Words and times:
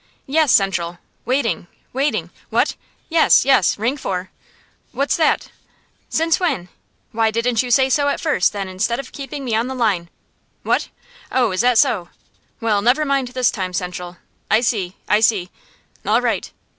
"Yes, 0.25 0.51
Central; 0.51 0.97
waiting, 1.25 1.67
waiting 1.93 2.31
What? 2.49 2.75
Yes, 3.07 3.45
yes; 3.45 3.77
ring 3.77 3.97
four 3.97 4.31
What's 4.93 5.15
that? 5.15 5.51
Since 6.09 6.39
when? 6.39 6.69
Why 7.11 7.29
didn't 7.29 7.61
you 7.61 7.69
say 7.69 7.87
so 7.87 8.07
at 8.07 8.19
first, 8.19 8.51
then, 8.51 8.67
instead 8.67 8.99
of 8.99 9.11
keeping 9.11 9.45
me 9.45 9.53
on 9.53 9.67
the 9.67 9.75
line 9.75 10.09
What? 10.63 10.89
Oh, 11.31 11.51
is 11.51 11.61
that 11.61 11.77
so? 11.77 12.09
Well, 12.59 12.81
never 12.81 13.05
mind 13.05 13.27
this 13.27 13.51
time, 13.51 13.73
Central. 13.73 14.17
I 14.49 14.61
see, 14.61 14.95
I 15.07 15.19
see. 15.19 15.51
All 16.03 16.19
right." 16.19 16.51